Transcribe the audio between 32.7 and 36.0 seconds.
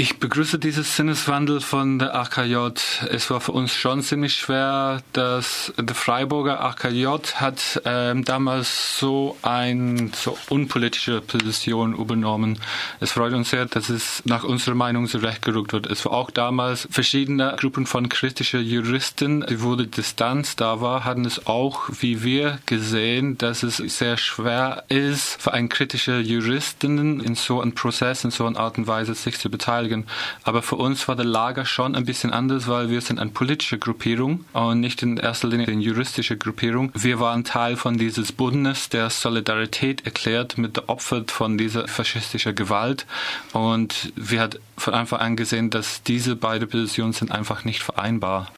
wir sind eine politische Gruppierung und nicht in erster Linie eine